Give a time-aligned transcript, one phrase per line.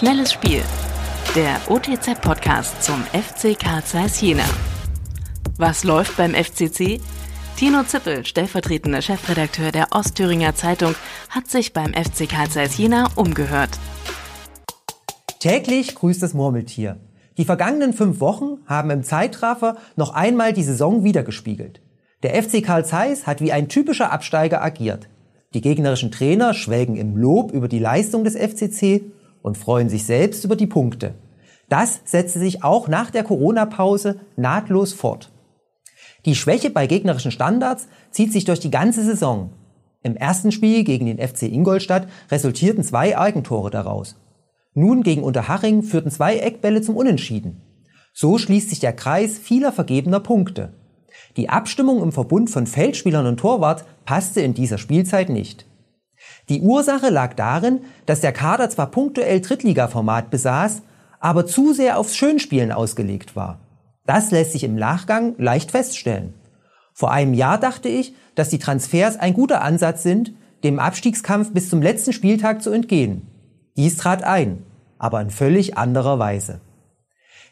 [0.00, 0.62] Schnelles Spiel.
[1.36, 4.46] Der OTZ-Podcast zum FC Karl Zeiss Jena.
[5.58, 7.02] Was läuft beim FCC?
[7.58, 10.94] Tino Zippel, stellvertretender Chefredakteur der Ostthüringer Zeitung,
[11.28, 13.78] hat sich beim FC Karl Zeiss Jena umgehört.
[15.38, 16.96] Täglich grüßt das Murmeltier.
[17.36, 21.82] Die vergangenen fünf Wochen haben im Zeitraffer noch einmal die Saison wiedergespiegelt.
[22.22, 25.10] Der FC Karl Zeiss hat wie ein typischer Absteiger agiert.
[25.52, 29.02] Die gegnerischen Trainer schwelgen im Lob über die Leistung des FCC
[29.42, 31.14] und freuen sich selbst über die Punkte.
[31.68, 35.30] Das setzte sich auch nach der Corona-Pause nahtlos fort.
[36.24, 39.52] Die Schwäche bei gegnerischen Standards zieht sich durch die ganze Saison.
[40.02, 44.16] Im ersten Spiel gegen den FC Ingolstadt resultierten zwei Eigentore daraus.
[44.74, 47.62] Nun gegen Unterhaching führten zwei Eckbälle zum Unentschieden.
[48.12, 50.74] So schließt sich der Kreis vieler vergebener Punkte.
[51.36, 55.66] Die Abstimmung im Verbund von Feldspielern und Torwart passte in dieser Spielzeit nicht.
[56.50, 60.82] Die Ursache lag darin, dass der Kader zwar punktuell Drittliga-Format besaß,
[61.20, 63.60] aber zu sehr aufs Schönspielen ausgelegt war.
[64.04, 66.34] Das lässt sich im Nachgang leicht feststellen.
[66.92, 70.32] Vor einem Jahr dachte ich, dass die Transfers ein guter Ansatz sind,
[70.64, 73.28] dem Abstiegskampf bis zum letzten Spieltag zu entgehen.
[73.76, 74.64] Dies trat ein,
[74.98, 76.60] aber in völlig anderer Weise.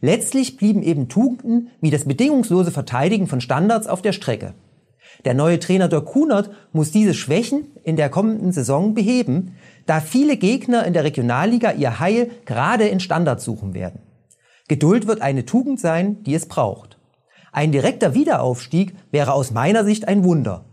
[0.00, 4.54] Letztlich blieben eben Tugenden wie das bedingungslose Verteidigen von Standards auf der Strecke.
[5.24, 9.56] Der neue Trainer Dirk Kunert muss diese Schwächen in der kommenden Saison beheben,
[9.86, 14.00] da viele Gegner in der Regionalliga ihr Heil gerade in Standards suchen werden.
[14.68, 16.98] Geduld wird eine Tugend sein, die es braucht.
[17.52, 20.64] Ein direkter Wiederaufstieg wäre aus meiner Sicht ein Wunder.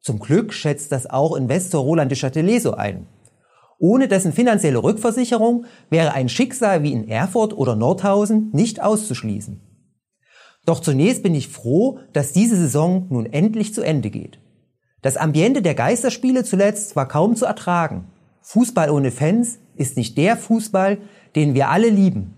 [0.00, 3.06] Zum Glück schätzt das auch Investor Roland de Châtelet so ein.
[3.78, 9.60] Ohne dessen finanzielle Rückversicherung wäre ein Schicksal wie in Erfurt oder Nordhausen nicht auszuschließen.
[10.66, 14.38] Doch zunächst bin ich froh, dass diese Saison nun endlich zu Ende geht.
[15.02, 18.06] Das Ambiente der Geisterspiele zuletzt war kaum zu ertragen.
[18.42, 20.98] Fußball ohne Fans ist nicht der Fußball,
[21.34, 22.34] den wir alle lieben.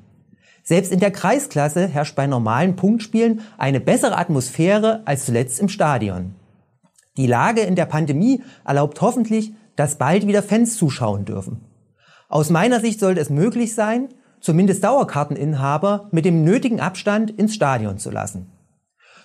[0.63, 6.37] Selbst in der Kreisklasse herrscht bei normalen Punktspielen eine bessere Atmosphäre als zuletzt im Stadion.
[7.17, 11.61] Die Lage in der Pandemie erlaubt hoffentlich, dass bald wieder Fans zuschauen dürfen.
[12.29, 14.09] Aus meiner Sicht sollte es möglich sein,
[14.43, 18.51] zumindest Dauerkarteninhaber mit dem nötigen Abstand ins Stadion zu lassen.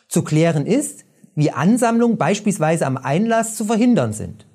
[0.07, 1.03] Zu klären ist,
[1.35, 4.47] wie Ansammlungen beispielsweise am Einlass zu verhindern sind.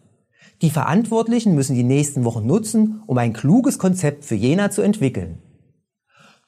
[0.63, 5.39] Die Verantwortlichen müssen die nächsten Wochen nutzen, um ein kluges Konzept für Jena zu entwickeln.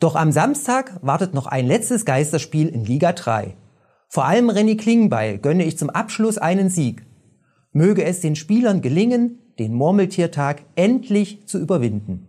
[0.01, 3.57] Doch am Samstag wartet noch ein letztes Geisterspiel in Liga 3.
[4.09, 7.05] Vor allem Renny Klingbeil gönne ich zum Abschluss einen Sieg.
[7.73, 12.29] Möge es den Spielern gelingen, den Murmeltiertag endlich zu überwinden.